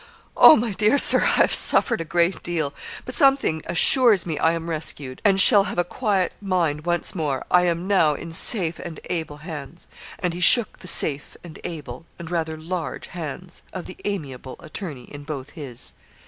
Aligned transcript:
Oh! 0.35 0.55
my 0.55 0.71
dear 0.71 0.97
Sir, 0.97 1.21
I 1.21 1.25
have 1.41 1.53
suffered 1.53 2.01
a 2.01 2.03
great 2.05 2.41
deal; 2.41 2.73
but 3.05 3.13
something 3.13 3.61
assures 3.67 4.25
me 4.25 4.39
I 4.39 4.53
am 4.53 4.67
rescued, 4.67 5.21
and 5.23 5.39
shall 5.39 5.65
have 5.65 5.77
a 5.77 5.83
quiet 5.83 6.33
mind 6.41 6.87
once 6.87 7.13
more 7.13 7.45
I 7.51 7.65
am 7.65 7.85
now 7.87 8.15
in 8.15 8.31
safe 8.31 8.79
and 8.79 8.99
able 9.11 9.37
hands.' 9.45 9.87
And 10.17 10.33
he 10.33 10.39
shook 10.39 10.79
the 10.79 10.87
safe 10.87 11.37
and 11.43 11.59
able, 11.63 12.07
and 12.17 12.31
rather 12.31 12.57
large, 12.57 13.09
hands 13.09 13.61
of 13.73 13.85
the 13.85 13.97
amiable 14.03 14.55
attorney 14.59 15.03
in 15.03 15.23
both 15.23 15.51
his. 15.51 15.93